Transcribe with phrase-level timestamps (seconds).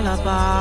[0.00, 0.59] 了吧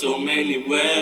[0.00, 0.97] so many ways.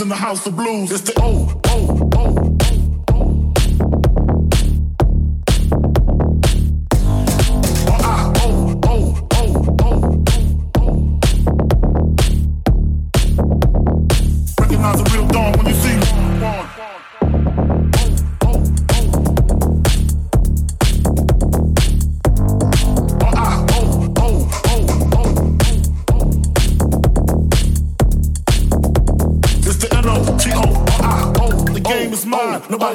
[0.00, 0.90] in the house of blues.
[0.90, 2.55] It's the oh, oh, oh.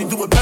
[0.10, 0.41] do it better.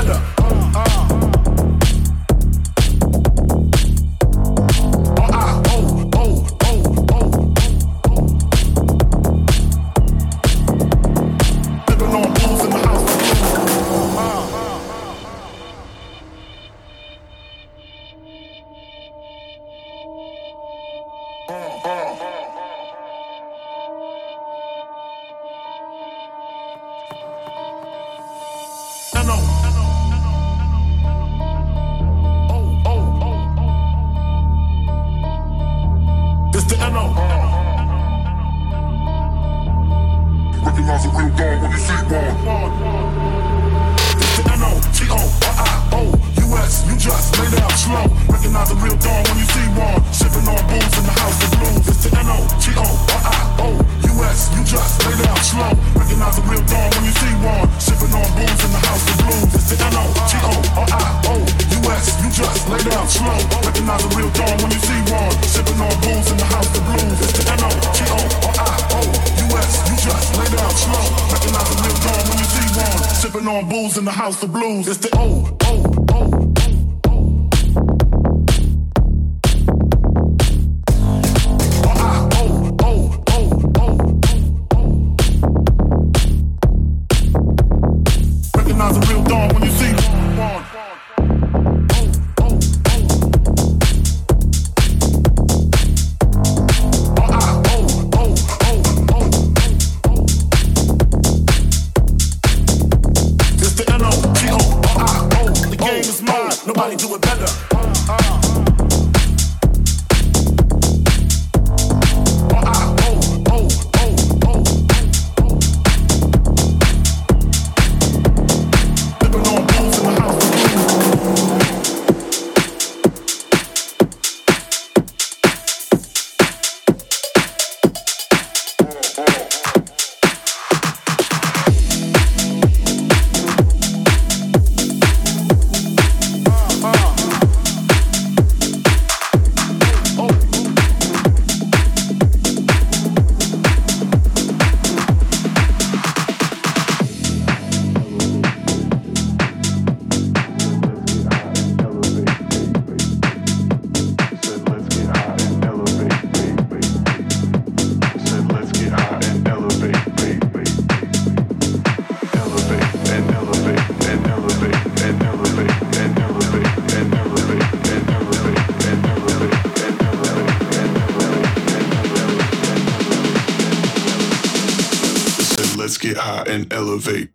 [176.80, 177.29] Elevate.